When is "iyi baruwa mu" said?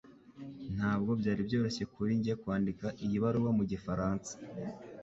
3.05-3.63